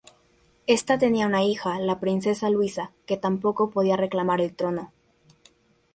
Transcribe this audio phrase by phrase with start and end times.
[0.65, 4.91] Esta tenía una hija la princesa Luisa, que tampoco podía reclamar el trono.